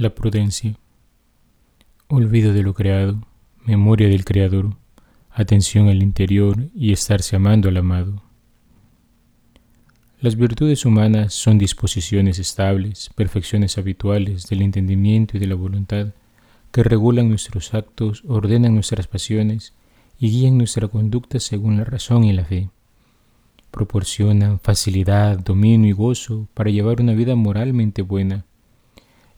La 0.00 0.14
prudencia. 0.14 0.78
Olvido 2.08 2.54
de 2.54 2.62
lo 2.62 2.72
creado, 2.72 3.20
memoria 3.66 4.08
del 4.08 4.24
Creador, 4.24 4.74
atención 5.30 5.88
al 5.88 6.02
interior 6.02 6.70
y 6.74 6.92
estarse 6.92 7.36
amando 7.36 7.68
al 7.68 7.76
amado. 7.76 8.22
Las 10.22 10.36
virtudes 10.36 10.86
humanas 10.86 11.34
son 11.34 11.58
disposiciones 11.58 12.38
estables, 12.38 13.10
perfecciones 13.14 13.76
habituales 13.76 14.46
del 14.46 14.62
entendimiento 14.62 15.36
y 15.36 15.40
de 15.40 15.48
la 15.48 15.54
voluntad, 15.54 16.14
que 16.72 16.82
regulan 16.82 17.28
nuestros 17.28 17.74
actos, 17.74 18.22
ordenan 18.26 18.72
nuestras 18.72 19.06
pasiones 19.06 19.74
y 20.18 20.30
guían 20.30 20.56
nuestra 20.56 20.88
conducta 20.88 21.40
según 21.40 21.76
la 21.76 21.84
razón 21.84 22.24
y 22.24 22.32
la 22.32 22.46
fe. 22.46 22.70
Proporcionan 23.70 24.60
facilidad, 24.60 25.40
dominio 25.40 25.90
y 25.90 25.92
gozo 25.92 26.48
para 26.54 26.70
llevar 26.70 27.02
una 27.02 27.12
vida 27.12 27.36
moralmente 27.36 28.00
buena, 28.00 28.46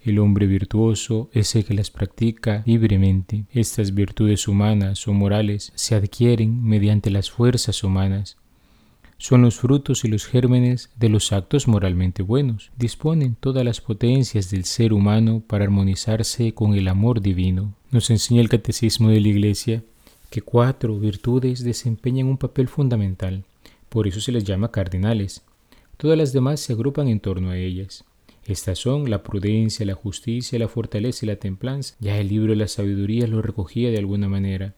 el 0.04 0.18
hombre 0.18 0.46
virtuoso 0.46 1.30
es 1.32 1.54
el 1.54 1.64
que 1.64 1.74
las 1.74 1.90
practica 1.90 2.62
libremente. 2.66 3.44
Estas 3.52 3.94
virtudes 3.94 4.48
humanas 4.48 5.06
o 5.06 5.12
morales 5.12 5.72
se 5.74 5.94
adquieren 5.94 6.64
mediante 6.64 7.10
las 7.10 7.30
fuerzas 7.30 7.84
humanas. 7.84 8.36
Son 9.18 9.42
los 9.42 9.54
frutos 9.54 10.04
y 10.04 10.08
los 10.08 10.26
gérmenes 10.26 10.90
de 10.96 11.08
los 11.08 11.32
actos 11.32 11.68
moralmente 11.68 12.22
buenos. 12.22 12.72
Disponen 12.76 13.36
todas 13.38 13.64
las 13.64 13.80
potencias 13.80 14.50
del 14.50 14.64
ser 14.64 14.92
humano 14.92 15.44
para 15.46 15.62
armonizarse 15.62 16.52
con 16.54 16.74
el 16.74 16.88
amor 16.88 17.20
divino. 17.20 17.72
Nos 17.92 18.10
enseña 18.10 18.40
el 18.40 18.48
Catecismo 18.48 19.10
de 19.10 19.20
la 19.20 19.28
Iglesia 19.28 19.84
que 20.28 20.42
cuatro 20.42 20.98
virtudes 20.98 21.62
desempeñan 21.62 22.26
un 22.26 22.38
papel 22.38 22.66
fundamental. 22.66 23.44
Por 23.88 24.08
eso 24.08 24.20
se 24.20 24.32
les 24.32 24.42
llama 24.42 24.72
cardinales. 24.72 25.42
Todas 25.98 26.18
las 26.18 26.32
demás 26.32 26.58
se 26.58 26.72
agrupan 26.72 27.06
en 27.06 27.20
torno 27.20 27.50
a 27.50 27.56
ellas. 27.56 28.04
Estas 28.44 28.78
son 28.78 29.08
la 29.08 29.22
prudencia, 29.22 29.86
la 29.86 29.94
justicia, 29.94 30.58
la 30.58 30.68
fortaleza 30.68 31.24
y 31.24 31.28
la 31.28 31.36
templanza. 31.36 31.94
Ya 32.00 32.18
el 32.18 32.28
libro 32.28 32.52
de 32.52 32.56
la 32.56 32.68
sabiduría 32.68 33.26
lo 33.26 33.40
recogía 33.40 33.90
de 33.90 33.98
alguna 33.98 34.28
manera. 34.28 34.74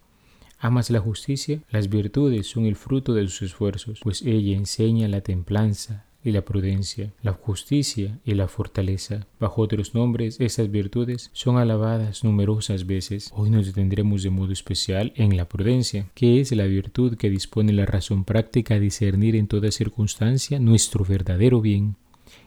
¿Amas 0.58 0.90
la 0.90 1.00
justicia? 1.00 1.62
Las 1.70 1.88
virtudes 1.88 2.46
son 2.46 2.66
el 2.66 2.76
fruto 2.76 3.14
de 3.14 3.26
sus 3.28 3.42
esfuerzos, 3.42 4.00
pues 4.02 4.22
ella 4.22 4.56
enseña 4.56 5.08
la 5.08 5.20
templanza 5.20 6.06
y 6.22 6.32
la 6.32 6.42
prudencia, 6.42 7.12
la 7.22 7.32
justicia 7.32 8.18
y 8.24 8.32
la 8.34 8.48
fortaleza. 8.48 9.26
Bajo 9.38 9.60
otros 9.60 9.94
nombres, 9.94 10.40
estas 10.40 10.70
virtudes 10.70 11.30
son 11.34 11.58
alabadas 11.58 12.24
numerosas 12.24 12.86
veces. 12.86 13.30
Hoy 13.34 13.50
nos 13.50 13.66
detendremos 13.66 14.22
de 14.22 14.30
modo 14.30 14.52
especial 14.52 15.12
en 15.16 15.36
la 15.36 15.48
prudencia, 15.48 16.06
que 16.14 16.40
es 16.40 16.50
la 16.52 16.64
virtud 16.64 17.16
que 17.16 17.28
dispone 17.28 17.74
la 17.74 17.84
razón 17.84 18.24
práctica 18.24 18.76
a 18.76 18.80
discernir 18.80 19.36
en 19.36 19.48
toda 19.48 19.70
circunstancia 19.70 20.58
nuestro 20.58 21.04
verdadero 21.04 21.60
bien 21.60 21.96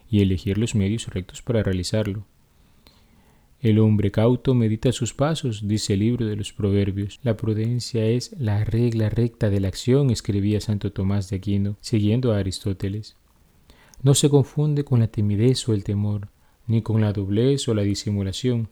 y 0.10 0.22
elegir 0.22 0.58
los 0.58 0.76
medios 0.76 1.08
rectos 1.08 1.42
para 1.42 1.64
realizarlo. 1.64 2.26
El 3.60 3.80
hombre 3.80 4.12
cauto 4.12 4.54
medita 4.54 4.92
sus 4.92 5.16
pasos, 5.16 5.68
dice 5.68 5.94
el 5.94 6.02
libro 6.02 6.28
de 6.28 6.36
los 6.36 6.54
Proverbios. 6.54 7.20
La 7.24 7.36
prudencia 7.36 8.06
es 8.06 8.36
la 8.38 8.64
regla 8.64 9.10
recta 9.10 9.50
de 9.50 9.60
la 9.60 9.68
acción, 9.68 10.12
escribía 10.12 10.62
Santo 10.62 10.92
Tomás 10.92 11.30
de 11.30 11.38
Aquino, 11.38 11.76
siguiendo 11.82 12.34
a 12.34 12.38
Aristóteles. 12.38 13.16
No 14.04 14.14
se 14.14 14.30
confunde 14.30 14.84
con 14.84 15.00
la 15.00 15.08
timidez 15.08 15.68
o 15.68 15.74
el 15.74 15.84
temor, 15.84 16.30
ni 16.68 16.84
con 16.84 17.02
la 17.02 17.14
doblez 17.14 17.68
o 17.68 17.74
la 17.74 17.82
disimulación. 17.82 18.70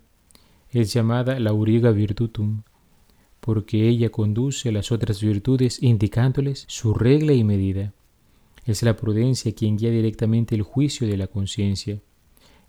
Es 0.69 0.93
llamada 0.93 1.39
la 1.39 1.49
auriga 1.49 1.89
virtutum, 1.91 2.61
porque 3.39 3.87
ella 3.87 4.11
conduce 4.11 4.71
las 4.71 4.91
otras 4.91 5.21
virtudes 5.21 5.81
indicándoles 5.81 6.65
su 6.67 6.93
regla 6.93 7.33
y 7.33 7.43
medida. 7.43 7.93
Es 8.65 8.81
la 8.81 8.95
prudencia 8.95 9.53
quien 9.53 9.77
guía 9.77 9.91
directamente 9.91 10.55
el 10.55 10.63
juicio 10.63 11.07
de 11.07 11.17
la 11.17 11.27
conciencia. 11.27 12.01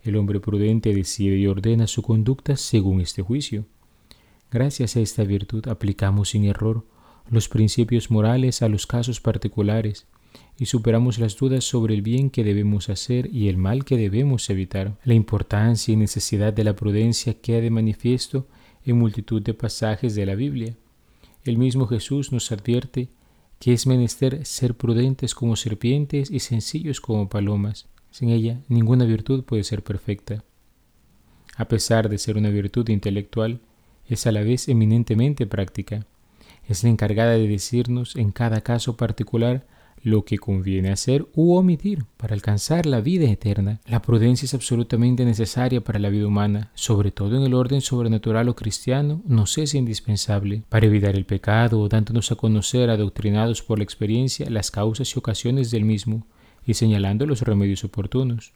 El 0.02 0.16
hombre 0.16 0.40
prudente 0.40 0.94
decide 0.94 1.36
y 1.38 1.46
ordena 1.46 1.86
su 1.86 2.02
conducta 2.02 2.56
según 2.56 3.00
este 3.00 3.22
juicio. 3.22 3.64
Gracias 4.50 4.96
a 4.96 5.00
esta 5.00 5.24
virtud 5.24 5.66
aplicamos 5.68 6.30
sin 6.30 6.44
error 6.44 6.84
los 7.30 7.48
principios 7.48 8.10
morales 8.10 8.62
a 8.62 8.68
los 8.68 8.86
casos 8.86 9.20
particulares 9.20 10.06
y 10.58 10.66
superamos 10.66 11.18
las 11.18 11.36
dudas 11.36 11.64
sobre 11.64 11.94
el 11.94 12.02
bien 12.02 12.30
que 12.30 12.44
debemos 12.44 12.88
hacer 12.88 13.28
y 13.34 13.48
el 13.48 13.56
mal 13.56 13.84
que 13.84 13.96
debemos 13.96 14.48
evitar. 14.50 14.96
La 15.04 15.14
importancia 15.14 15.92
y 15.92 15.96
necesidad 15.96 16.52
de 16.52 16.64
la 16.64 16.76
prudencia 16.76 17.34
queda 17.34 17.60
de 17.60 17.70
manifiesto 17.70 18.46
en 18.84 18.98
multitud 18.98 19.42
de 19.42 19.54
pasajes 19.54 20.14
de 20.14 20.26
la 20.26 20.34
Biblia. 20.34 20.76
El 21.44 21.58
mismo 21.58 21.86
Jesús 21.86 22.32
nos 22.32 22.52
advierte 22.52 23.08
que 23.58 23.72
es 23.72 23.86
menester 23.86 24.44
ser 24.44 24.74
prudentes 24.74 25.34
como 25.34 25.56
serpientes 25.56 26.30
y 26.30 26.40
sencillos 26.40 27.00
como 27.00 27.28
palomas. 27.28 27.86
Sin 28.10 28.30
ella, 28.30 28.60
ninguna 28.68 29.04
virtud 29.04 29.44
puede 29.44 29.64
ser 29.64 29.82
perfecta. 29.82 30.44
A 31.56 31.66
pesar 31.68 32.08
de 32.08 32.18
ser 32.18 32.36
una 32.36 32.50
virtud 32.50 32.88
intelectual, 32.88 33.60
es 34.08 34.26
a 34.26 34.32
la 34.32 34.42
vez 34.42 34.68
eminentemente 34.68 35.46
práctica. 35.46 36.06
Es 36.68 36.84
la 36.84 36.90
encargada 36.90 37.32
de 37.32 37.48
decirnos 37.48 38.16
en 38.16 38.30
cada 38.30 38.60
caso 38.60 38.96
particular 38.96 39.66
lo 40.06 40.24
que 40.24 40.38
conviene 40.38 40.92
hacer 40.92 41.26
u 41.34 41.56
omitir 41.56 42.04
para 42.16 42.32
alcanzar 42.32 42.86
la 42.86 43.00
vida 43.00 43.28
eterna. 43.28 43.80
La 43.88 44.02
prudencia 44.02 44.46
es 44.46 44.54
absolutamente 44.54 45.24
necesaria 45.24 45.80
para 45.80 45.98
la 45.98 46.10
vida 46.10 46.28
humana, 46.28 46.70
sobre 46.74 47.10
todo 47.10 47.36
en 47.36 47.42
el 47.42 47.54
orden 47.54 47.80
sobrenatural 47.80 48.48
o 48.48 48.54
cristiano, 48.54 49.20
nos 49.26 49.58
es 49.58 49.74
indispensable 49.74 50.62
para 50.68 50.86
evitar 50.86 51.16
el 51.16 51.26
pecado 51.26 51.88
dándonos 51.88 52.30
a 52.30 52.36
conocer, 52.36 52.88
adoctrinados 52.88 53.62
por 53.62 53.78
la 53.78 53.82
experiencia, 53.82 54.48
las 54.48 54.70
causas 54.70 55.12
y 55.12 55.18
ocasiones 55.18 55.72
del 55.72 55.84
mismo 55.84 56.24
y 56.64 56.74
señalando 56.74 57.26
los 57.26 57.40
remedios 57.40 57.82
oportunos. 57.82 58.52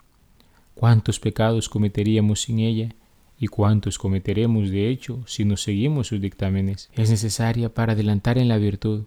¿Cuántos 0.73 1.19
pecados 1.19 1.67
cometeríamos 1.67 2.43
sin 2.43 2.59
ella? 2.59 2.95
¿Y 3.37 3.47
cuántos 3.47 3.97
cometeremos 3.97 4.69
de 4.69 4.87
hecho 4.87 5.21
si 5.27 5.43
no 5.43 5.57
seguimos 5.57 6.07
sus 6.07 6.21
dictámenes? 6.21 6.89
Es 6.93 7.09
necesaria 7.09 7.73
para 7.73 7.91
adelantar 7.91 8.37
en 8.37 8.47
la 8.47 8.57
virtud, 8.57 9.03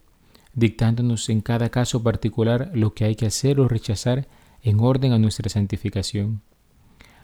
dictándonos 0.54 1.28
en 1.28 1.40
cada 1.40 1.68
caso 1.70 2.02
particular 2.02 2.70
lo 2.74 2.94
que 2.94 3.04
hay 3.04 3.14
que 3.14 3.26
hacer 3.26 3.60
o 3.60 3.68
rechazar 3.68 4.28
en 4.62 4.80
orden 4.80 5.12
a 5.12 5.18
nuestra 5.18 5.48
santificación. 5.48 6.42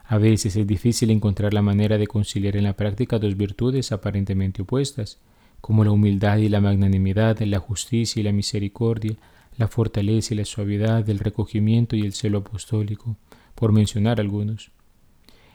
A 0.04 0.18
veces 0.18 0.56
es 0.56 0.66
difícil 0.66 1.10
encontrar 1.10 1.54
la 1.54 1.62
manera 1.62 1.96
de 1.96 2.06
conciliar 2.06 2.56
en 2.56 2.64
la 2.64 2.74
práctica 2.74 3.18
dos 3.18 3.36
virtudes 3.36 3.92
aparentemente 3.92 4.62
opuestas, 4.62 5.20
como 5.60 5.84
la 5.84 5.92
humildad 5.92 6.38
y 6.38 6.48
la 6.48 6.60
magnanimidad, 6.60 7.38
la 7.40 7.60
justicia 7.60 8.18
y 8.20 8.24
la 8.24 8.32
misericordia, 8.32 9.16
la 9.56 9.68
fortaleza 9.68 10.34
y 10.34 10.38
la 10.38 10.44
suavidad, 10.44 11.08
el 11.08 11.18
recogimiento 11.18 11.96
y 11.96 12.00
el 12.00 12.12
celo 12.12 12.38
apostólico, 12.38 13.16
por 13.54 13.72
mencionar 13.72 14.20
algunos. 14.20 14.72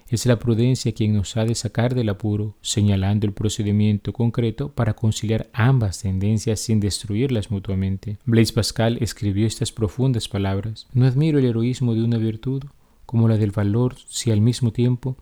Es 0.07 0.27
la 0.27 0.37
prudencia 0.37 0.93
quien 0.93 1.13
nos 1.13 1.35
ha 1.35 1.45
de 1.45 1.55
sacar 1.55 1.95
del 1.95 2.09
apuro, 2.09 2.55
señalando 2.61 3.25
el 3.25 3.33
procedimiento 3.33 4.13
concreto 4.13 4.69
para 4.69 4.93
conciliar 4.93 5.49
ambas 5.51 6.03
tendencias 6.03 6.59
sin 6.59 6.79
destruirlas 6.79 7.49
mutuamente. 7.49 8.19
Blaise 8.23 8.51
Pascal 8.51 8.99
escribió 9.01 9.47
estas 9.47 9.71
profundas 9.71 10.29
palabras. 10.29 10.85
No 10.93 11.07
admiro 11.07 11.39
el 11.39 11.45
heroísmo 11.45 11.95
de 11.95 12.03
una 12.03 12.17
virtud 12.17 12.63
como 13.07 13.27
la 13.27 13.37
del 13.37 13.49
valor 13.49 13.95
si 14.07 14.29
al 14.29 14.41
mismo 14.41 14.71
tiempo 14.71 15.17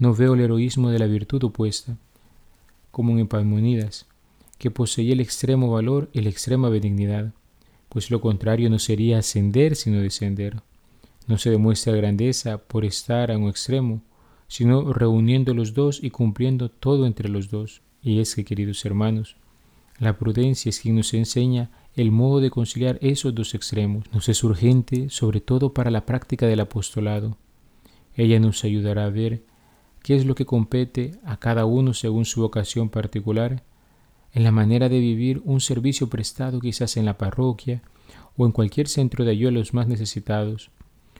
no 0.00 0.14
veo 0.14 0.34
el 0.34 0.40
heroísmo 0.40 0.90
de 0.90 0.98
la 0.98 1.06
virtud 1.06 1.44
opuesta, 1.44 1.96
como 2.90 3.12
en 3.12 3.20
Epaimonidas, 3.20 4.06
que 4.58 4.72
poseía 4.72 5.12
el 5.12 5.20
extremo 5.20 5.70
valor 5.70 6.10
y 6.12 6.22
la 6.22 6.30
extrema 6.30 6.68
benignidad, 6.68 7.32
pues 7.88 8.10
lo 8.10 8.20
contrario 8.20 8.68
no 8.68 8.80
sería 8.80 9.18
ascender 9.18 9.76
sino 9.76 10.00
descender. 10.00 10.60
No 11.28 11.38
se 11.38 11.50
demuestra 11.50 11.94
grandeza 11.94 12.58
por 12.58 12.84
estar 12.84 13.30
a 13.30 13.38
un 13.38 13.48
extremo, 13.48 14.02
sino 14.54 14.92
reuniendo 14.92 15.52
los 15.52 15.74
dos 15.74 15.98
y 16.00 16.10
cumpliendo 16.10 16.68
todo 16.68 17.06
entre 17.06 17.28
los 17.28 17.50
dos. 17.50 17.82
Y 18.00 18.20
es 18.20 18.36
que, 18.36 18.44
queridos 18.44 18.84
hermanos, 18.84 19.34
la 19.98 20.16
prudencia 20.16 20.70
es 20.70 20.78
quien 20.78 20.94
nos 20.94 21.12
enseña 21.12 21.72
el 21.96 22.12
modo 22.12 22.38
de 22.38 22.50
conciliar 22.50 22.96
esos 23.02 23.34
dos 23.34 23.56
extremos. 23.56 24.04
Nos 24.12 24.28
es 24.28 24.44
urgente, 24.44 25.10
sobre 25.10 25.40
todo 25.40 25.74
para 25.74 25.90
la 25.90 26.06
práctica 26.06 26.46
del 26.46 26.60
apostolado. 26.60 27.36
Ella 28.14 28.38
nos 28.38 28.62
ayudará 28.62 29.06
a 29.06 29.10
ver 29.10 29.42
qué 30.04 30.14
es 30.14 30.24
lo 30.24 30.36
que 30.36 30.46
compete 30.46 31.18
a 31.24 31.40
cada 31.40 31.64
uno 31.64 31.92
según 31.92 32.24
su 32.24 32.40
vocación 32.40 32.90
particular, 32.90 33.64
en 34.34 34.44
la 34.44 34.52
manera 34.52 34.88
de 34.88 35.00
vivir 35.00 35.42
un 35.44 35.60
servicio 35.60 36.08
prestado 36.08 36.60
quizás 36.60 36.96
en 36.96 37.06
la 37.06 37.18
parroquia 37.18 37.82
o 38.36 38.46
en 38.46 38.52
cualquier 38.52 38.86
centro 38.86 39.24
de 39.24 39.32
ayuda 39.32 39.48
a 39.48 39.54
los 39.54 39.74
más 39.74 39.88
necesitados, 39.88 40.70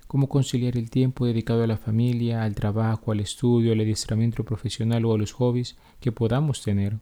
cómo 0.06 0.28
conciliar 0.28 0.76
el 0.76 0.90
tiempo 0.90 1.26
dedicado 1.26 1.62
a 1.64 1.66
la 1.66 1.76
familia, 1.76 2.44
al 2.44 2.54
trabajo, 2.54 3.12
al 3.12 3.20
estudio, 3.20 3.72
al 3.72 3.80
adiestramiento 3.80 4.44
profesional 4.44 5.04
o 5.04 5.14
a 5.14 5.18
los 5.18 5.32
hobbies 5.32 5.76
que 6.00 6.12
podamos 6.12 6.62
tener, 6.62 6.98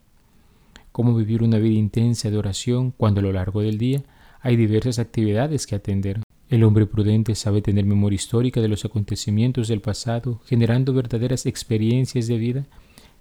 cómo 0.91 1.15
vivir 1.15 1.43
una 1.43 1.57
vida 1.57 1.77
intensa 1.77 2.29
de 2.29 2.37
oración 2.37 2.93
cuando 2.95 3.19
a 3.19 3.23
lo 3.23 3.33
largo 3.33 3.61
del 3.61 3.77
día 3.77 4.03
hay 4.41 4.55
diversas 4.55 4.99
actividades 4.99 5.67
que 5.67 5.75
atender. 5.75 6.21
El 6.49 6.63
hombre 6.63 6.85
prudente 6.85 7.33
sabe 7.35 7.61
tener 7.61 7.85
memoria 7.85 8.15
histórica 8.15 8.61
de 8.61 8.67
los 8.67 8.85
acontecimientos 8.85 9.67
del 9.67 9.81
pasado, 9.81 10.39
generando 10.45 10.93
verdaderas 10.93 11.45
experiencias 11.45 12.27
de 12.27 12.37
vida 12.37 12.65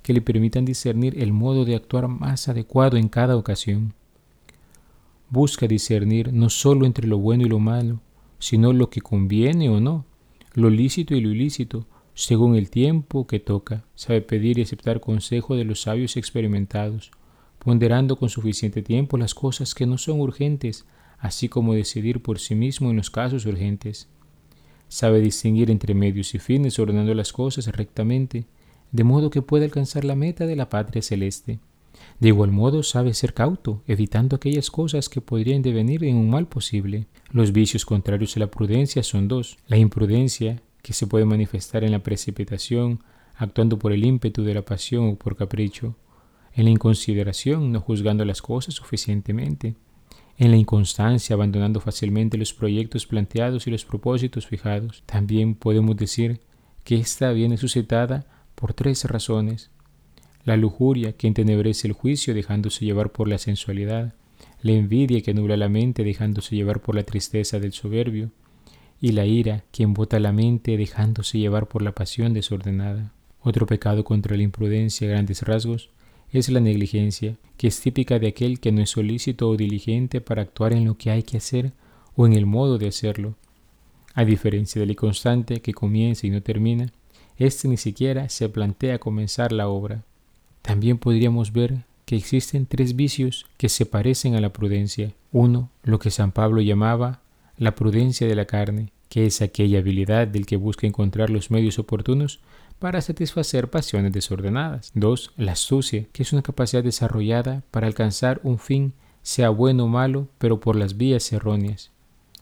que 0.03 0.13
le 0.13 0.21
permitan 0.21 0.65
discernir 0.65 1.21
el 1.23 1.33
modo 1.33 1.65
de 1.65 1.77
actuar 1.77 2.09
más 2.09 2.49
adecuado 2.49 2.97
en 2.97 3.09
cada 3.09 3.37
ocasión. 3.37 3.95
Busca 5.31 5.67
discernir 5.67 6.33
no 6.33 6.51
solo 6.51 6.85
entre 6.85 7.07
lo 7.07 7.19
bueno 7.19 7.45
y 7.45 7.49
lo 7.49 7.59
malo, 7.59 8.01
sino 8.43 8.73
lo 8.73 8.91
que 8.91 9.01
conviene 9.01 9.69
o 9.69 9.79
no, 9.79 10.05
lo 10.55 10.69
lícito 10.69 11.15
y 11.15 11.21
lo 11.21 11.31
ilícito, 11.31 11.87
según 12.13 12.57
el 12.57 12.71
tiempo 12.71 13.29
que 13.29 13.39
toca, 13.39 13.85
sabe 13.95 14.21
pedir 14.21 14.59
y 14.59 14.63
aceptar 14.63 14.99
consejo 14.99 15.55
de 15.55 15.63
los 15.65 15.83
sabios 15.83 16.17
experimentados, 16.17 17.13
ponderando 17.61 18.17
con 18.17 18.31
suficiente 18.31 18.83
tiempo 18.83 19.17
las 19.17 19.35
cosas 19.35 19.77
que 19.77 19.87
no 19.87 19.97
son 19.97 20.21
urgentes, 20.21 20.87
así 21.21 21.49
como 21.49 21.75
decidir 21.75 22.21
por 22.21 22.41
sí 22.41 22.57
mismo 22.57 22.91
en 22.91 22.97
los 22.97 23.11
casos 23.11 23.47
urgentes. 23.47 24.09
Sabe 24.89 25.21
distinguir 25.21 25.71
entre 25.71 25.95
medios 25.95 26.35
y 26.35 26.41
fines, 26.41 26.81
ordenando 26.81 27.15
las 27.15 27.33
cosas 27.33 27.69
rectamente, 27.69 28.47
de 28.91 29.05
modo 29.05 29.31
que 29.31 29.43
pueda 29.43 29.67
alcanzar 29.67 30.05
la 30.05 30.17
meta 30.17 30.47
de 30.47 30.57
la 30.57 30.69
patria 30.69 31.01
celeste. 31.01 31.61
De 32.21 32.29
igual 32.29 32.53
modo 32.53 32.83
sabe 32.83 33.15
ser 33.15 33.35
cauto, 33.35 33.83
evitando 33.87 34.37
aquellas 34.37 34.71
cosas 34.71 35.09
que 35.09 35.21
podrían 35.21 35.63
devenir 35.63 36.05
en 36.05 36.17
un 36.17 36.31
mal 36.31 36.47
posible. 36.47 37.07
Los 37.31 37.53
vicios 37.53 37.85
contrarios 37.85 38.37
a 38.37 38.41
la 38.41 38.51
prudencia 38.51 39.03
son 39.03 39.29
dos, 39.29 39.59
la 39.67 39.77
imprudencia, 39.77 40.63
que 40.83 40.93
se 40.93 41.07
puede 41.07 41.25
manifestar 41.25 41.85
en 41.85 41.93
la 41.93 42.03
precipitación, 42.03 43.01
actuando 43.37 43.79
por 43.79 43.93
el 43.93 44.05
ímpetu 44.05 44.43
de 44.43 44.55
la 44.55 44.63
pasión 44.63 45.09
o 45.09 45.15
por 45.17 45.37
capricho, 45.37 45.97
en 46.55 46.65
la 46.67 46.71
inconsideración, 46.71 47.73
no 47.73 47.81
juzgando 47.81 48.25
las 48.25 48.43
cosas 48.43 48.75
suficientemente, 48.75 49.75
en 50.39 50.51
la 50.51 50.57
inconstancia, 50.57 51.35
abandonando 51.35 51.81
fácilmente 51.81 52.39
los 52.39 52.53
proyectos 52.53 53.07
planteados 53.07 53.67
y 53.67 53.71
los 53.71 53.85
propósitos 53.85 54.47
fijados. 54.47 55.03
También 55.07 55.55
podemos 55.55 55.97
decir 55.97 56.41
que 56.85 56.97
ésta 56.97 57.33
viene 57.33 57.57
suscitada 57.57 58.27
por 58.55 58.75
tres 58.75 59.05
razones. 59.05 59.71
La 60.45 60.57
lujuria, 60.57 61.13
que 61.13 61.29
entenebrece 61.29 61.87
el 61.87 61.93
juicio 61.93 62.35
dejándose 62.35 62.85
llevar 62.85 63.13
por 63.13 63.29
la 63.29 63.39
sensualidad, 63.39 64.15
la 64.63 64.73
envidia 64.73 65.21
que 65.23 65.35
nubla 65.35 65.57
la 65.57 65.69
mente 65.69 66.05
dejándose 66.05 66.57
llevar 66.57 66.81
por 66.81 66.95
la 66.95 67.05
tristeza 67.05 67.61
del 67.61 67.73
soberbio, 67.73 68.31
y 69.01 69.13
la 69.13 69.27
ira, 69.27 69.65
que 69.73 69.83
embota 69.83 70.21
la 70.21 70.33
mente 70.33 70.77
dejándose 70.77 71.39
llevar 71.39 71.67
por 71.67 71.83
la 71.83 71.93
pasión 71.93 72.33
desordenada. 72.33 73.13
Otro 73.41 73.67
pecado 73.67 74.05
contra 74.05 74.37
la 74.37 74.45
imprudencia 74.45 75.09
a 75.09 75.11
grandes 75.11 75.43
rasgos 75.43 75.91
es 76.33 76.49
la 76.49 76.61
negligencia, 76.61 77.37
que 77.57 77.67
es 77.67 77.81
típica 77.81 78.19
de 78.19 78.29
aquel 78.29 78.61
que 78.61 78.73
no 78.73 78.81
es 78.81 78.91
solícito 78.91 79.49
o 79.49 79.57
diligente 79.57 80.21
para 80.21 80.43
actuar 80.43 80.73
en 80.73 80.85
lo 80.85 80.97
que 80.97 81.11
hay 81.11 81.25
que 81.25 81.37
hacer 81.37 81.73
o 82.15 82.27
en 82.27 82.33
el 82.33 82.47
modo 82.47 82.79
de 82.79 82.89
hacerlo. 82.89 83.35
A 84.15 84.25
diferencia 84.25 84.81
del 84.81 84.93
inconstante 84.93 85.61
que 85.61 85.75
comienza 85.75 86.27
y 86.27 86.31
no 86.31 86.43
termina, 86.43 86.93
éste 87.37 87.69
ni 87.69 87.77
siquiera 87.77 88.29
se 88.29 88.49
plantea 88.49 88.99
comenzar 88.99 89.53
la 89.53 89.69
obra. 89.69 90.05
También 90.63 90.99
podríamos 90.99 91.53
ver 91.53 91.85
que 92.05 92.17
existen 92.17 92.67
tres 92.67 92.97
vicios 92.97 93.47
que 93.57 93.69
se 93.69 93.87
parecen 93.87 94.35
a 94.35 94.41
la 94.41 94.53
prudencia. 94.53 95.13
Uno, 95.33 95.71
lo 95.83 95.99
que 95.99 96.11
San 96.11 96.33
Pablo 96.33 96.61
llamaba 96.61 97.21
la 97.59 97.75
prudencia 97.75 98.27
de 98.27 98.35
la 98.35 98.47
carne, 98.47 98.93
que 99.09 99.27
es 99.27 99.43
aquella 99.43 99.81
habilidad 99.81 100.27
del 100.27 100.47
que 100.47 100.57
busca 100.57 100.87
encontrar 100.87 101.31
los 101.31 101.51
medios 101.51 101.79
oportunos 101.79 102.41
para 102.79 103.01
satisfacer 103.01 103.71
pasiones 103.71 104.13
desordenadas. 104.13 104.91
2. 104.95 105.33
La 105.37 105.53
astucia, 105.53 106.07
que 106.13 106.23
es 106.23 106.33
una 106.33 106.43
capacidad 106.43 106.83
desarrollada 106.83 107.63
para 107.71 107.87
alcanzar 107.87 108.41
un 108.43 108.59
fin, 108.59 108.95
sea 109.23 109.51
bueno 109.51 109.85
o 109.85 109.89
malo, 109.89 110.29
pero 110.39 110.61
por 110.61 110.77
las 110.77 110.97
vías 110.97 111.33
erróneas. 111.33 111.91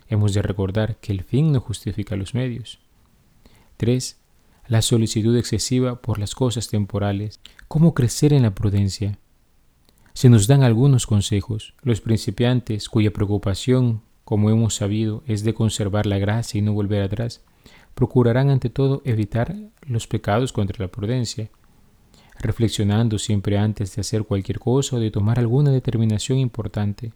Hemos 0.09 0.33
de 0.33 0.43
recordar 0.43 0.97
que 0.97 1.13
el 1.13 1.23
fin 1.23 1.53
no 1.53 1.61
justifica 1.61 2.17
los 2.17 2.35
medios. 2.35 2.79
3. 3.77 4.17
La 4.71 4.83
solicitud 4.83 5.37
excesiva 5.37 6.01
por 6.01 6.21
las 6.21 6.37
cosas 6.37 6.69
temporales. 6.69 7.41
¿Cómo 7.67 7.93
crecer 7.93 8.33
en 8.33 8.43
la 8.43 8.55
prudencia? 8.55 9.19
Se 10.13 10.29
nos 10.29 10.47
dan 10.47 10.63
algunos 10.63 11.09
consejos. 11.09 11.75
Los 11.83 12.01
principiantes, 12.01 12.89
cuya 12.89 13.13
preocupación, 13.13 14.01
como 14.25 14.49
hemos 14.49 14.77
sabido, 14.77 15.25
es 15.27 15.43
de 15.43 15.55
conservar 15.55 16.07
la 16.07 16.19
gracia 16.19 16.59
y 16.59 16.63
no 16.63 16.73
volver 16.73 17.03
atrás, 17.03 17.43
procurarán 17.97 18.49
ante 18.49 18.71
todo 18.71 19.03
evitar 19.05 19.57
los 19.89 20.07
pecados 20.07 20.53
contra 20.53 20.85
la 20.85 20.93
prudencia, 20.93 21.51
reflexionando 22.39 23.19
siempre 23.19 23.59
antes 23.59 23.97
de 23.97 24.03
hacer 24.03 24.23
cualquier 24.23 24.61
cosa 24.61 24.95
o 24.95 25.01
de 25.01 25.11
tomar 25.11 25.41
alguna 25.41 25.73
determinación 25.73 26.39
importante, 26.39 27.13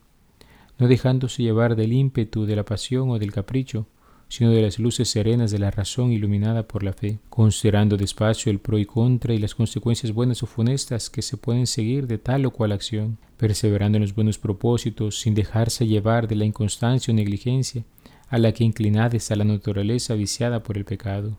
no 0.76 0.88
dejándose 0.88 1.44
llevar 1.44 1.76
del 1.76 1.92
ímpetu 1.92 2.46
de 2.46 2.56
la 2.56 2.64
pasión 2.64 3.10
o 3.10 3.20
del 3.20 3.30
capricho, 3.30 3.86
sino 4.28 4.50
de 4.50 4.62
las 4.62 4.78
luces 4.78 5.08
serenas 5.08 5.50
de 5.50 5.58
la 5.58 5.70
razón 5.70 6.12
iluminada 6.12 6.66
por 6.66 6.82
la 6.82 6.92
fe, 6.92 7.18
considerando 7.30 7.96
despacio 7.96 8.50
el 8.50 8.58
pro 8.58 8.78
y 8.78 8.84
contra 8.84 9.34
y 9.34 9.38
las 9.38 9.54
consecuencias 9.54 10.12
buenas 10.12 10.42
o 10.42 10.46
funestas 10.46 11.10
que 11.10 11.22
se 11.22 11.36
pueden 11.36 11.66
seguir 11.66 12.06
de 12.06 12.18
tal 12.18 12.46
o 12.46 12.50
cual 12.50 12.72
acción, 12.72 13.18
perseverando 13.36 13.96
en 13.96 14.02
los 14.02 14.14
buenos 14.14 14.38
propósitos 14.38 15.20
sin 15.20 15.34
dejarse 15.34 15.86
llevar 15.86 16.28
de 16.28 16.36
la 16.36 16.44
inconstancia 16.44 17.12
o 17.12 17.14
negligencia, 17.14 17.84
a 18.28 18.38
la 18.38 18.52
que 18.52 18.64
inclinada 18.64 19.16
está 19.16 19.36
la 19.36 19.44
naturaleza 19.44 20.14
viciada 20.14 20.62
por 20.62 20.76
el 20.76 20.84
pecado, 20.84 21.38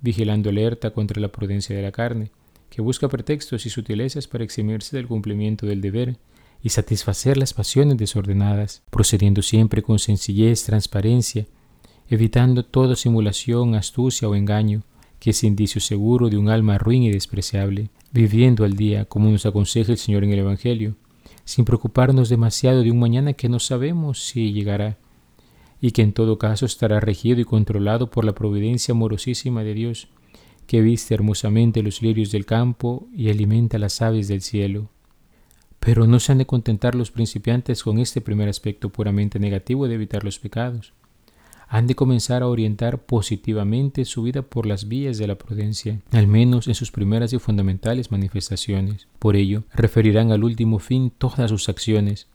vigilando 0.00 0.50
alerta 0.50 0.90
contra 0.90 1.20
la 1.20 1.28
prudencia 1.28 1.74
de 1.74 1.82
la 1.82 1.92
carne, 1.92 2.30
que 2.70 2.82
busca 2.82 3.08
pretextos 3.08 3.66
y 3.66 3.70
sutilezas 3.70 4.26
para 4.26 4.44
eximirse 4.44 4.96
del 4.96 5.06
cumplimiento 5.06 5.66
del 5.66 5.80
deber 5.80 6.16
y 6.62 6.70
satisfacer 6.70 7.36
las 7.36 7.52
pasiones 7.52 7.98
desordenadas, 7.98 8.82
procediendo 8.90 9.42
siempre 9.42 9.82
con 9.82 9.98
sencillez, 9.98 10.64
transparencia, 10.64 11.46
evitando 12.08 12.64
toda 12.64 12.96
simulación, 12.96 13.74
astucia 13.74 14.28
o 14.28 14.34
engaño, 14.34 14.82
que 15.20 15.30
es 15.30 15.42
indicio 15.44 15.80
seguro 15.80 16.28
de 16.28 16.36
un 16.36 16.48
alma 16.48 16.78
ruin 16.78 17.02
y 17.02 17.10
despreciable, 17.10 17.90
viviendo 18.12 18.64
al 18.64 18.74
día, 18.76 19.06
como 19.06 19.30
nos 19.30 19.46
aconseja 19.46 19.92
el 19.92 19.98
Señor 19.98 20.24
en 20.24 20.32
el 20.32 20.40
Evangelio, 20.40 20.96
sin 21.44 21.64
preocuparnos 21.64 22.28
demasiado 22.28 22.82
de 22.82 22.90
un 22.90 22.98
mañana 22.98 23.32
que 23.32 23.48
no 23.48 23.58
sabemos 23.58 24.24
si 24.24 24.52
llegará, 24.52 24.98
y 25.80 25.90
que 25.90 26.02
en 26.02 26.12
todo 26.12 26.38
caso 26.38 26.66
estará 26.66 27.00
regido 27.00 27.40
y 27.40 27.44
controlado 27.44 28.10
por 28.10 28.24
la 28.24 28.34
providencia 28.34 28.92
amorosísima 28.92 29.64
de 29.64 29.74
Dios, 29.74 30.08
que 30.66 30.80
viste 30.80 31.14
hermosamente 31.14 31.82
los 31.82 32.00
lirios 32.02 32.30
del 32.30 32.46
campo 32.46 33.06
y 33.14 33.28
alimenta 33.28 33.78
las 33.78 34.00
aves 34.00 34.28
del 34.28 34.40
cielo. 34.40 34.88
Pero 35.80 36.06
no 36.06 36.20
se 36.20 36.32
han 36.32 36.38
de 36.38 36.46
contentar 36.46 36.94
los 36.94 37.10
principiantes 37.10 37.82
con 37.82 37.98
este 37.98 38.22
primer 38.22 38.48
aspecto 38.48 38.88
puramente 38.88 39.38
negativo 39.38 39.86
de 39.86 39.94
evitar 39.94 40.24
los 40.24 40.38
pecados. 40.38 40.94
Han 41.68 41.86
de 41.86 41.94
comenzar 41.94 42.42
a 42.42 42.48
orientar 42.48 42.98
positivamente 43.04 44.04
su 44.04 44.22
vida 44.22 44.42
por 44.42 44.66
las 44.66 44.88
vías 44.88 45.18
de 45.18 45.26
la 45.26 45.36
prudencia, 45.36 46.00
al 46.12 46.26
menos 46.26 46.68
en 46.68 46.74
sus 46.74 46.90
primeras 46.90 47.32
y 47.32 47.38
fundamentales 47.38 48.10
manifestaciones. 48.10 49.08
Por 49.18 49.36
ello, 49.36 49.64
referirán 49.74 50.30
al 50.30 50.44
último 50.44 50.78
fin 50.78 51.10
todas 51.16 51.50
sus 51.50 51.68
acciones, 51.68 52.28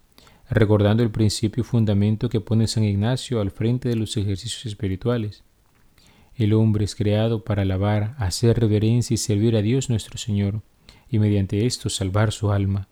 recordando 0.50 1.04
el 1.04 1.12
principio 1.12 1.62
y 1.62 1.66
fundamento 1.66 2.30
que 2.30 2.42
pone 2.42 2.68
San 2.68 2.84
Ignacio 2.84 3.40
al 3.40 3.52
frente 3.52 3.90
de 3.90 3.96
los 3.96 4.18
ejercicios 4.18 4.66
espirituales. 4.66 5.44
El 6.36 6.54
hombre 6.54 6.86
es 6.86 6.96
creado 6.96 7.44
para 7.44 7.64
alabar, 7.64 8.16
hacer 8.18 8.60
reverencia 8.60 9.14
y 9.14 9.18
servir 9.18 9.56
a 9.56 9.62
Dios 9.62 9.90
nuestro 9.90 10.18
Señor, 10.18 10.62
y 11.10 11.20
mediante 11.20 11.66
esto 11.66 11.90
salvar 11.90 12.32
su 12.32 12.52
alma. 12.52 12.88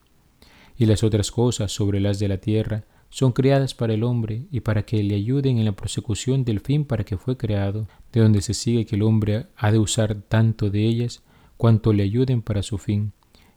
Y 0.77 0.85
las 0.85 1.03
otras 1.03 1.31
cosas 1.31 1.71
sobre 1.71 2.00
las 2.00 2.19
de 2.19 2.27
la 2.27 2.38
tierra 2.38 2.83
son 3.09 3.31
creadas 3.31 3.73
para 3.73 3.93
el 3.93 4.03
hombre 4.03 4.45
y 4.51 4.59
para 4.59 4.83
que 4.83 5.01
le 5.03 5.15
ayuden 5.15 5.57
en 5.57 5.65
la 5.65 5.71
prosecución 5.71 6.43
del 6.43 6.59
fin 6.59 6.85
para 6.85 7.03
que 7.03 7.17
fue 7.17 7.37
creado, 7.37 7.87
de 8.11 8.21
donde 8.21 8.41
se 8.41 8.53
sigue 8.53 8.85
que 8.85 8.95
el 8.95 9.03
hombre 9.03 9.47
ha 9.55 9.71
de 9.71 9.79
usar 9.79 10.15
tanto 10.15 10.69
de 10.69 10.85
ellas 10.85 11.23
cuanto 11.55 11.93
le 11.93 12.03
ayuden 12.03 12.41
para 12.41 12.63
su 12.63 12.77
fin, 12.77 13.13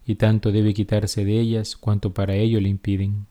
y 0.07 0.14
tanto 0.14 0.52
debe 0.52 0.75
quitarse 0.75 1.25
de 1.25 1.38
ellas 1.38 1.76
cuanto 1.76 2.14
para 2.14 2.35
ello 2.35 2.61
le 2.61 2.69
impiden. 2.69 3.26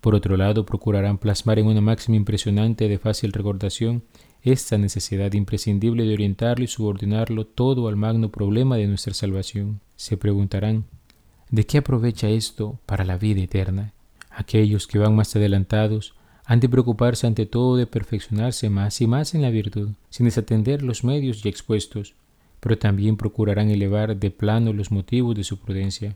Por 0.00 0.14
otro 0.14 0.36
lado, 0.36 0.64
procurarán 0.64 1.18
plasmar 1.18 1.58
en 1.58 1.66
una 1.66 1.80
máxima 1.80 2.16
impresionante 2.16 2.88
de 2.88 2.98
fácil 2.98 3.32
recordación 3.32 4.04
esta 4.42 4.78
necesidad 4.78 5.32
imprescindible 5.32 6.04
de 6.04 6.14
orientarlo 6.14 6.64
y 6.64 6.68
subordinarlo 6.68 7.46
todo 7.46 7.88
al 7.88 7.96
magno 7.96 8.30
problema 8.30 8.76
de 8.76 8.86
nuestra 8.86 9.14
salvación. 9.14 9.80
Se 9.96 10.16
preguntarán, 10.16 10.84
¿de 11.50 11.66
qué 11.66 11.78
aprovecha 11.78 12.28
esto 12.28 12.78
para 12.86 13.04
la 13.04 13.18
vida 13.18 13.40
eterna? 13.40 13.95
Aquellos 14.36 14.86
que 14.86 14.98
van 14.98 15.16
más 15.16 15.34
adelantados 15.34 16.14
han 16.44 16.60
de 16.60 16.68
preocuparse 16.68 17.26
ante 17.26 17.46
todo 17.46 17.76
de 17.76 17.86
perfeccionarse 17.86 18.70
más 18.70 19.00
y 19.00 19.06
más 19.06 19.34
en 19.34 19.42
la 19.42 19.50
virtud, 19.50 19.90
sin 20.10 20.26
desatender 20.26 20.82
los 20.82 21.02
medios 21.02 21.42
ya 21.42 21.50
expuestos, 21.50 22.14
pero 22.60 22.78
también 22.78 23.16
procurarán 23.16 23.70
elevar 23.70 24.16
de 24.16 24.30
plano 24.30 24.72
los 24.72 24.92
motivos 24.92 25.34
de 25.34 25.42
su 25.42 25.58
prudencia 25.58 26.14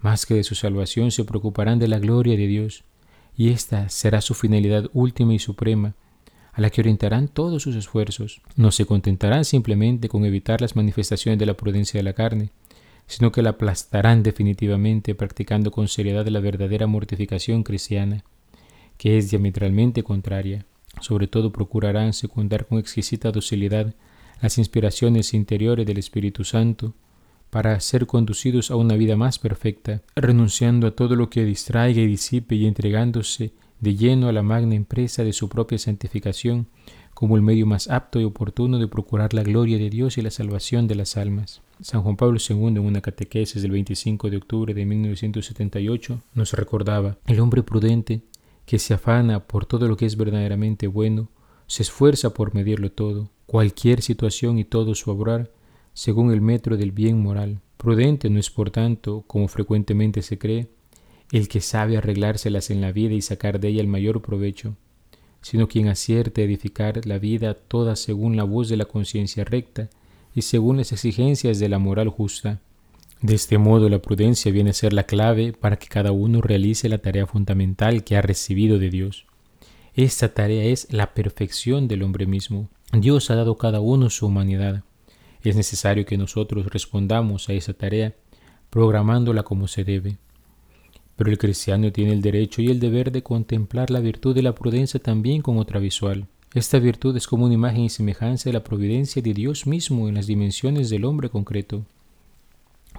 más 0.00 0.26
que 0.26 0.34
de 0.34 0.44
su 0.44 0.54
salvación 0.54 1.10
se 1.10 1.24
preocuparán 1.24 1.78
de 1.78 1.88
la 1.88 1.98
gloria 1.98 2.36
de 2.36 2.46
Dios, 2.46 2.84
y 3.36 3.50
esta 3.50 3.88
será 3.88 4.20
su 4.20 4.34
finalidad 4.34 4.88
última 4.92 5.34
y 5.34 5.38
suprema, 5.38 5.94
a 6.52 6.60
la 6.60 6.70
que 6.70 6.80
orientarán 6.80 7.28
todos 7.28 7.62
sus 7.62 7.76
esfuerzos. 7.76 8.40
No 8.56 8.70
se 8.70 8.86
contentarán 8.86 9.44
simplemente 9.44 10.08
con 10.08 10.24
evitar 10.24 10.60
las 10.60 10.76
manifestaciones 10.76 11.38
de 11.38 11.46
la 11.46 11.54
prudencia 11.54 11.98
de 11.98 12.04
la 12.04 12.14
carne, 12.14 12.50
sino 13.06 13.32
que 13.32 13.42
la 13.42 13.50
aplastarán 13.50 14.22
definitivamente 14.22 15.14
practicando 15.14 15.70
con 15.70 15.88
seriedad 15.88 16.26
la 16.26 16.40
verdadera 16.40 16.86
mortificación 16.86 17.62
cristiana, 17.62 18.24
que 18.98 19.18
es 19.18 19.30
diametralmente 19.30 20.02
contraria. 20.02 20.66
Sobre 21.00 21.26
todo 21.26 21.52
procurarán 21.52 22.12
secundar 22.12 22.66
con 22.66 22.78
exquisita 22.78 23.30
docilidad 23.30 23.94
las 24.40 24.58
inspiraciones 24.58 25.34
interiores 25.34 25.86
del 25.86 25.98
Espíritu 25.98 26.44
Santo, 26.44 26.94
para 27.50 27.78
ser 27.80 28.06
conducidos 28.06 28.70
a 28.70 28.76
una 28.76 28.96
vida 28.96 29.16
más 29.16 29.38
perfecta, 29.38 30.02
renunciando 30.14 30.86
a 30.86 30.90
todo 30.90 31.16
lo 31.16 31.30
que 31.30 31.44
distraiga 31.44 32.02
y 32.02 32.06
disipe 32.06 32.54
y 32.54 32.66
entregándose 32.66 33.52
de 33.80 33.94
lleno 33.94 34.28
a 34.28 34.32
la 34.32 34.42
magna 34.42 34.74
empresa 34.74 35.22
de 35.22 35.32
su 35.32 35.48
propia 35.48 35.78
santificación, 35.78 36.66
como 37.14 37.36
el 37.36 37.42
medio 37.42 37.66
más 37.66 37.88
apto 37.88 38.20
y 38.20 38.24
oportuno 38.24 38.78
de 38.78 38.88
procurar 38.88 39.32
la 39.32 39.42
gloria 39.42 39.78
de 39.78 39.90
Dios 39.90 40.18
y 40.18 40.22
la 40.22 40.30
salvación 40.30 40.86
de 40.86 40.96
las 40.96 41.16
almas. 41.16 41.62
San 41.80 42.02
Juan 42.02 42.16
Pablo 42.16 42.38
II, 42.38 42.68
en 42.68 42.78
una 42.78 43.02
catequesis 43.02 43.60
del 43.60 43.72
25 43.72 44.30
de 44.30 44.38
octubre 44.38 44.72
de 44.72 44.86
1978, 44.86 46.22
nos 46.32 46.52
recordaba, 46.54 47.18
el 47.26 47.38
hombre 47.38 47.62
prudente, 47.62 48.22
que 48.64 48.78
se 48.78 48.94
afana 48.94 49.40
por 49.40 49.66
todo 49.66 49.86
lo 49.86 49.96
que 49.96 50.06
es 50.06 50.16
verdaderamente 50.16 50.86
bueno, 50.86 51.28
se 51.66 51.82
esfuerza 51.82 52.32
por 52.32 52.54
medirlo 52.54 52.90
todo, 52.92 53.28
cualquier 53.44 54.00
situación 54.00 54.58
y 54.58 54.64
todo 54.64 54.94
su 54.94 55.10
obrar, 55.10 55.50
según 55.92 56.32
el 56.32 56.40
metro 56.40 56.78
del 56.78 56.92
bien 56.92 57.20
moral. 57.22 57.60
Prudente 57.76 58.30
no 58.30 58.40
es, 58.40 58.48
por 58.48 58.70
tanto, 58.70 59.24
como 59.26 59.46
frecuentemente 59.46 60.22
se 60.22 60.38
cree, 60.38 60.68
el 61.30 61.46
que 61.46 61.60
sabe 61.60 61.98
arreglárselas 61.98 62.70
en 62.70 62.80
la 62.80 62.90
vida 62.90 63.12
y 63.12 63.20
sacar 63.20 63.60
de 63.60 63.68
ella 63.68 63.82
el 63.82 63.88
mayor 63.88 64.22
provecho, 64.22 64.76
sino 65.42 65.68
quien 65.68 65.88
acierte 65.88 66.40
a 66.40 66.44
edificar 66.46 67.04
la 67.06 67.18
vida 67.18 67.52
toda 67.52 67.96
según 67.96 68.34
la 68.36 68.44
voz 68.44 68.70
de 68.70 68.78
la 68.78 68.86
conciencia 68.86 69.44
recta 69.44 69.90
y 70.36 70.42
según 70.42 70.76
las 70.76 70.92
exigencias 70.92 71.58
de 71.58 71.70
la 71.70 71.78
moral 71.78 72.10
justa. 72.10 72.60
De 73.22 73.34
este 73.34 73.56
modo 73.56 73.88
la 73.88 74.02
prudencia 74.02 74.52
viene 74.52 74.70
a 74.70 74.74
ser 74.74 74.92
la 74.92 75.04
clave 75.04 75.54
para 75.54 75.78
que 75.78 75.88
cada 75.88 76.12
uno 76.12 76.42
realice 76.42 76.90
la 76.90 76.98
tarea 76.98 77.26
fundamental 77.26 78.04
que 78.04 78.18
ha 78.18 78.22
recibido 78.22 78.78
de 78.78 78.90
Dios. 78.90 79.24
Esta 79.94 80.34
tarea 80.34 80.64
es 80.64 80.92
la 80.92 81.14
perfección 81.14 81.88
del 81.88 82.02
hombre 82.02 82.26
mismo. 82.26 82.68
Dios 82.92 83.30
ha 83.30 83.34
dado 83.34 83.52
a 83.52 83.58
cada 83.58 83.80
uno 83.80 84.10
su 84.10 84.26
humanidad. 84.26 84.84
Es 85.40 85.56
necesario 85.56 86.04
que 86.04 86.18
nosotros 86.18 86.66
respondamos 86.66 87.48
a 87.48 87.54
esa 87.54 87.72
tarea 87.72 88.14
programándola 88.68 89.42
como 89.42 89.68
se 89.68 89.84
debe. 89.84 90.18
Pero 91.16 91.30
el 91.30 91.38
cristiano 91.38 91.90
tiene 91.92 92.12
el 92.12 92.20
derecho 92.20 92.60
y 92.60 92.66
el 92.66 92.78
deber 92.78 93.10
de 93.10 93.22
contemplar 93.22 93.90
la 93.90 94.00
virtud 94.00 94.34
de 94.34 94.42
la 94.42 94.54
prudencia 94.54 95.00
también 95.00 95.40
con 95.40 95.56
otra 95.56 95.80
visual. 95.80 96.28
Esta 96.56 96.78
virtud 96.78 97.14
es 97.18 97.26
como 97.26 97.44
una 97.44 97.52
imagen 97.52 97.82
y 97.82 97.90
semejanza 97.90 98.48
de 98.48 98.54
la 98.54 98.64
providencia 98.64 99.20
de 99.20 99.34
Dios 99.34 99.66
mismo 99.66 100.08
en 100.08 100.14
las 100.14 100.26
dimensiones 100.26 100.88
del 100.88 101.04
hombre 101.04 101.28
concreto. 101.28 101.84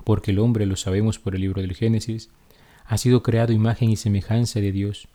Porque 0.04 0.30
el 0.30 0.38
hombre, 0.38 0.68
lo 0.68 0.76
sabemos 0.76 1.18
por 1.18 1.34
el 1.34 1.42
libro 1.42 1.64
del 1.64 1.74
Génesis, 1.74 2.30
ha 2.86 3.00
sido 3.00 3.24
creado 3.24 3.54
imagen 3.54 3.90
y 3.90 3.96
semejanza 3.96 4.60
de 4.62 4.72
Dios 4.72 5.08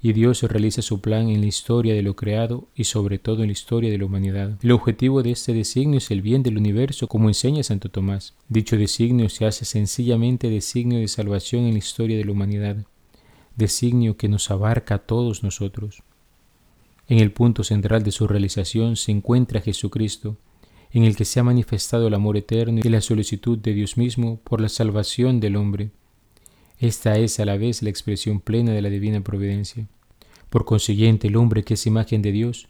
y 0.00 0.12
Dios 0.12 0.40
realiza 0.44 0.82
su 0.82 1.00
plan 1.00 1.30
en 1.30 1.40
la 1.40 1.48
historia 1.48 1.92
de 1.92 2.02
lo 2.02 2.14
creado 2.14 2.68
y 2.76 2.84
sobre 2.84 3.18
todo 3.18 3.42
en 3.42 3.48
la 3.48 3.54
historia 3.54 3.90
de 3.90 3.98
la 3.98 4.04
humanidad. 4.04 4.56
El 4.62 4.70
objetivo 4.70 5.24
de 5.24 5.32
este 5.32 5.52
designio 5.52 5.98
es 5.98 6.12
el 6.12 6.22
bien 6.22 6.44
del 6.44 6.58
universo, 6.58 7.08
como 7.08 7.26
enseña 7.26 7.64
Santo 7.64 7.88
Tomás. 7.88 8.34
Dicho 8.48 8.76
designio 8.76 9.28
se 9.28 9.46
hace 9.46 9.64
sencillamente 9.64 10.48
designio 10.48 11.00
de 11.00 11.08
salvación 11.08 11.64
en 11.64 11.72
la 11.72 11.78
historia 11.78 12.16
de 12.16 12.24
la 12.24 12.30
humanidad, 12.30 12.76
designio 13.56 14.16
que 14.16 14.28
nos 14.28 14.48
abarca 14.52 14.94
a 14.94 14.98
todos 14.98 15.42
nosotros. 15.42 16.04
En 17.10 17.18
el 17.18 17.32
punto 17.32 17.64
central 17.64 18.04
de 18.04 18.12
su 18.12 18.28
realización 18.28 18.94
se 18.94 19.10
encuentra 19.10 19.60
Jesucristo, 19.60 20.36
en 20.92 21.02
el 21.02 21.16
que 21.16 21.24
se 21.24 21.40
ha 21.40 21.42
manifestado 21.42 22.06
el 22.06 22.14
amor 22.14 22.36
eterno 22.36 22.82
y 22.84 22.88
la 22.88 23.00
solicitud 23.00 23.58
de 23.58 23.74
Dios 23.74 23.96
mismo 23.96 24.38
por 24.44 24.60
la 24.60 24.68
salvación 24.68 25.40
del 25.40 25.56
hombre. 25.56 25.90
Esta 26.78 27.18
es 27.18 27.40
a 27.40 27.44
la 27.44 27.56
vez 27.56 27.82
la 27.82 27.90
expresión 27.90 28.38
plena 28.38 28.70
de 28.70 28.80
la 28.80 28.90
divina 28.90 29.22
providencia. 29.22 29.88
Por 30.50 30.64
consiguiente, 30.64 31.26
el 31.26 31.34
hombre 31.34 31.64
que 31.64 31.74
es 31.74 31.84
imagen 31.84 32.22
de 32.22 32.30
Dios 32.30 32.68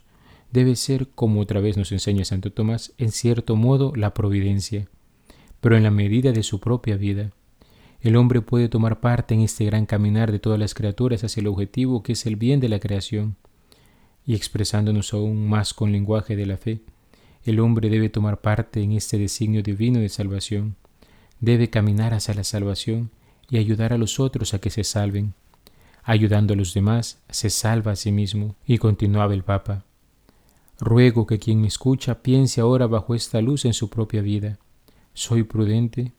debe 0.51 0.75
ser, 0.75 1.09
como 1.15 1.43
otra 1.43 1.61
vez 1.61 1.77
nos 1.77 1.93
enseña 1.93 2.25
Santo 2.25 2.51
Tomás, 2.51 2.95
en 2.97 3.13
cierto 3.13 3.57
modo 3.57 3.93
la 3.95 4.15
providencia, 4.15 4.89
pero 5.61 5.77
en 5.77 5.83
la 5.83 5.91
medida 5.91 6.33
de 6.33 6.45
su 6.45 6.61
propia 6.61 6.97
vida. 6.97 7.31
El 8.01 8.17
hombre 8.17 8.41
puede 8.41 8.71
tomar 8.71 9.01
parte 9.01 9.35
en 9.35 9.43
este 9.43 9.67
gran 9.67 9.85
caminar 9.85 10.33
de 10.33 10.39
todas 10.39 10.59
las 10.59 10.73
criaturas 10.73 11.25
hacia 11.25 11.43
el 11.43 11.47
objetivo 11.47 12.03
que 12.03 12.13
es 12.13 12.25
el 12.25 12.37
bien 12.37 12.59
de 12.59 12.71
la 12.71 12.81
creación. 12.81 13.37
Y 14.27 14.35
expresándonos 14.35 15.13
aún 15.13 15.49
más 15.49 15.75
con 15.75 15.93
lenguaje 15.93 16.37
de 16.37 16.47
la 16.47 16.57
fe, 16.57 16.81
el 17.45 17.61
hombre 17.61 17.89
debe 17.89 18.11
tomar 18.11 18.41
parte 18.41 18.83
en 18.83 18.93
este 18.93 19.19
designio 19.19 19.63
divino 19.63 20.01
de 20.01 20.09
salvación, 20.09 20.77
debe 21.41 21.71
caminar 21.71 22.13
hacia 22.15 22.35
la 22.35 22.45
salvación 22.45 23.11
y 23.49 23.59
ayudar 23.59 23.93
a 23.93 23.99
los 23.99 24.21
otros 24.21 24.55
a 24.55 24.61
que 24.61 24.71
se 24.71 24.85
salven. 24.85 25.35
Ayudando 26.03 26.55
a 26.55 26.57
los 26.57 26.73
demás, 26.75 27.19
se 27.29 27.51
salva 27.51 27.93
a 27.93 27.97
sí 27.97 28.13
mismo. 28.13 28.57
Y 28.67 28.79
continuaba 28.79 29.35
el 29.35 29.43
Papa. 29.43 29.85
Ruego 30.79 31.27
que 31.27 31.39
quien 31.39 31.61
me 31.61 31.67
escucha 31.67 32.23
piense 32.23 32.61
ahora 32.61 32.87
bajo 32.87 33.15
esta 33.15 33.41
luz 33.41 33.65
en 33.65 33.75
su 33.75 33.91
propia 33.91 34.23
vida. 34.23 34.59
¿Soy 35.13 35.43
prudente? 35.43 36.13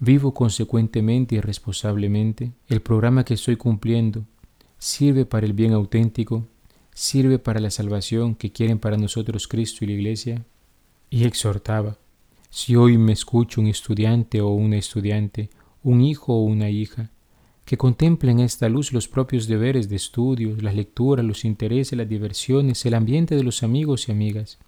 ¿Vivo 0.00 0.34
consecuentemente 0.34 1.36
y 1.36 1.40
responsablemente? 1.40 2.52
¿El 2.68 2.82
programa 2.82 3.24
que 3.24 3.34
estoy 3.34 3.56
cumpliendo 3.56 4.24
sirve 4.78 5.26
para 5.26 5.46
el 5.46 5.52
bien 5.52 5.74
auténtico? 5.74 6.48
¿Sirve 6.94 7.38
para 7.38 7.60
la 7.60 7.70
salvación 7.70 8.34
que 8.34 8.52
quieren 8.52 8.78
para 8.78 8.98
nosotros 8.98 9.48
Cristo 9.48 9.84
y 9.84 9.88
la 9.88 9.94
Iglesia? 9.94 10.44
Y 11.08 11.24
exhortaba, 11.24 11.98
si 12.50 12.76
hoy 12.76 12.98
me 12.98 13.12
escucha 13.12 13.60
un 13.60 13.66
estudiante 13.66 14.40
o 14.40 14.48
una 14.48 14.76
estudiante 14.76 15.48
un 15.82 16.00
hijo 16.00 16.34
o 16.34 16.42
una 16.42 16.70
hija, 16.70 17.10
que 17.64 17.76
contemplen 17.76 18.40
en 18.40 18.44
esta 18.44 18.68
luz 18.68 18.92
los 18.92 19.08
propios 19.08 19.46
deberes 19.46 19.88
de 19.88 19.96
estudios, 19.96 20.62
las 20.62 20.74
lecturas, 20.74 21.24
los 21.24 21.44
intereses, 21.44 21.96
las 21.96 22.08
diversiones, 22.08 22.84
el 22.86 22.94
ambiente 22.94 23.36
de 23.36 23.44
los 23.44 23.62
amigos 23.62 24.08
y 24.08 24.12
amigas. 24.12 24.58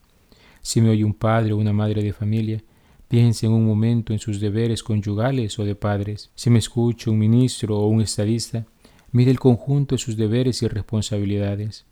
Si 0.62 0.80
me 0.80 0.90
oye 0.90 1.04
un 1.04 1.14
padre 1.14 1.52
o 1.52 1.58
una 1.58 1.72
madre 1.72 2.02
de 2.02 2.12
familia, 2.12 2.62
piense 3.08 3.46
en 3.46 3.52
un 3.52 3.66
momento 3.66 4.12
en 4.12 4.18
sus 4.18 4.40
deberes 4.40 4.82
conyugales 4.82 5.58
o 5.58 5.64
de 5.64 5.74
padres. 5.74 6.30
Si 6.34 6.50
me 6.50 6.58
escucha 6.58 7.10
un 7.10 7.18
ministro 7.18 7.78
o 7.78 7.88
un 7.88 8.00
estadista, 8.00 8.64
mire 9.12 9.30
el 9.30 9.38
conjunto 9.38 9.94
de 9.94 10.00
sus 10.00 10.16
deberes 10.16 10.62
y 10.62 10.68
responsabilidades. 10.68 11.84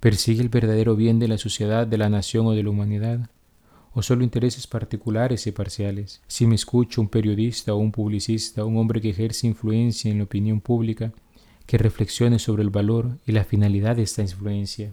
Persigue 0.00 0.42
el 0.42 0.48
verdadero 0.48 0.96
bien 0.96 1.18
de 1.18 1.28
la 1.28 1.38
sociedad, 1.38 1.86
de 1.86 1.98
la 1.98 2.08
nación 2.08 2.46
o 2.46 2.52
de 2.52 2.62
la 2.62 2.70
humanidad 2.70 3.30
o 3.92 4.02
solo 4.02 4.24
intereses 4.24 4.66
particulares 4.66 5.46
y 5.46 5.52
parciales. 5.52 6.22
Si 6.26 6.46
me 6.46 6.54
escucho 6.54 7.00
un 7.00 7.08
periodista 7.08 7.74
o 7.74 7.78
un 7.78 7.92
publicista, 7.92 8.64
un 8.64 8.76
hombre 8.76 9.00
que 9.00 9.10
ejerce 9.10 9.46
influencia 9.46 10.10
en 10.10 10.18
la 10.18 10.24
opinión 10.24 10.60
pública, 10.60 11.12
que 11.66 11.78
reflexione 11.78 12.38
sobre 12.38 12.62
el 12.62 12.70
valor 12.70 13.18
y 13.26 13.32
la 13.32 13.44
finalidad 13.44 13.96
de 13.96 14.02
esta 14.02 14.22
influencia. 14.22 14.92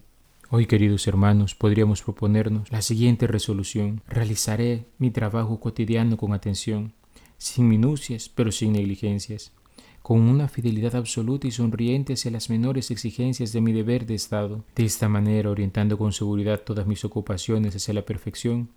Hoy, 0.49 0.65
queridos 0.65 1.07
hermanos, 1.07 1.55
podríamos 1.55 2.01
proponernos 2.01 2.71
la 2.71 2.81
siguiente 2.81 3.27
resolución. 3.27 4.01
Realizaré 4.07 4.85
mi 4.97 5.11
trabajo 5.11 5.59
cotidiano 5.59 6.17
con 6.17 6.33
atención, 6.33 6.93
sin 7.37 7.67
minucias, 7.67 8.29
pero 8.29 8.51
sin 8.51 8.73
negligencias, 8.73 9.51
con 10.07 10.21
una 10.21 10.47
fidelidad 10.47 10.95
absoluta 10.95 11.47
y 11.47 11.51
sonriente 11.51 12.13
hacia 12.13 12.31
las 12.31 12.49
menores 12.49 12.91
exigencias 12.91 13.51
de 13.51 13.59
mi 13.59 13.73
deber 13.73 14.05
de 14.05 14.15
Estado. 14.15 14.63
De 14.73 14.85
esta 14.85 15.09
manera, 15.09 15.49
orientando 15.49 15.97
con 15.97 16.13
seguridad 16.13 16.61
todas 16.61 16.87
mis 16.87 17.03
ocupaciones 17.03 17.75
hacia 17.75 17.93
la 17.93 18.03
perfección, 18.03 18.69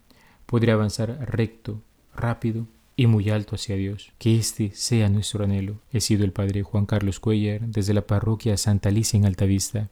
podría 0.44 0.74
avanzar 0.74 1.24
recto, 1.30 1.82
rápido 2.16 2.66
y 2.96 3.06
muy 3.06 3.30
alto 3.30 3.54
hacia 3.54 3.76
Dios. 3.76 4.12
Que 4.18 4.36
este 4.40 4.72
sea 4.74 5.08
nuestro 5.08 5.44
anhelo. 5.44 5.76
He 5.92 6.00
sido 6.00 6.24
el 6.24 6.32
Padre 6.32 6.64
Juan 6.64 6.84
Carlos 6.84 7.20
Cuellar 7.20 7.60
desde 7.60 7.94
la 7.94 8.08
parroquia 8.08 8.56
Santa 8.56 8.88
Alicia 8.88 9.16
en 9.16 9.24
Altavista. 9.24 9.88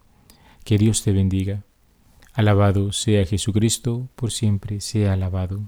Que 0.65 0.77
Dios 0.77 1.05
te 1.05 1.13
bendiga. 1.13 1.63
Alabado 2.33 2.91
sea 2.91 3.25
Jesucristo, 3.25 4.09
por 4.17 4.33
siempre 4.33 4.81
sea 4.81 5.13
alabado. 5.13 5.61